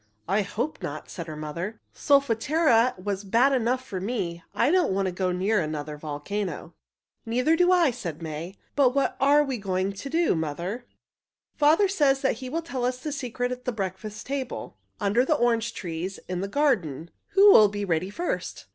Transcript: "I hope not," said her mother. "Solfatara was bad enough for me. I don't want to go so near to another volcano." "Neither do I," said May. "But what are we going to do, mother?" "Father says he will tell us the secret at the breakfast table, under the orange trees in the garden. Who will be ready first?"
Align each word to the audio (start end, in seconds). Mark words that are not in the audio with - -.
"I 0.27 0.41
hope 0.41 0.81
not," 0.81 1.11
said 1.11 1.27
her 1.27 1.35
mother. 1.35 1.77
"Solfatara 1.93 2.95
was 2.97 3.23
bad 3.23 3.53
enough 3.53 3.85
for 3.85 4.01
me. 4.01 4.41
I 4.51 4.71
don't 4.71 4.91
want 4.93 5.05
to 5.05 5.11
go 5.11 5.27
so 5.29 5.33
near 5.33 5.57
to 5.59 5.63
another 5.63 5.95
volcano." 5.95 6.73
"Neither 7.23 7.55
do 7.55 7.71
I," 7.71 7.91
said 7.91 8.19
May. 8.19 8.55
"But 8.75 8.95
what 8.95 9.15
are 9.19 9.43
we 9.43 9.59
going 9.59 9.93
to 9.93 10.09
do, 10.09 10.33
mother?" 10.33 10.87
"Father 11.55 11.87
says 11.87 12.21
he 12.23 12.49
will 12.49 12.63
tell 12.63 12.83
us 12.83 12.97
the 12.97 13.11
secret 13.11 13.51
at 13.51 13.65
the 13.65 13.71
breakfast 13.71 14.25
table, 14.25 14.75
under 14.99 15.23
the 15.23 15.35
orange 15.35 15.71
trees 15.75 16.19
in 16.27 16.41
the 16.41 16.47
garden. 16.47 17.11
Who 17.33 17.51
will 17.51 17.67
be 17.67 17.85
ready 17.85 18.09
first?" 18.09 18.65